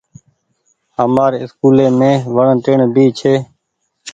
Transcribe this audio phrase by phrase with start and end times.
[0.97, 3.33] همآر اسڪولي مين وڻ ٽيئڻ ڀي ڇي۔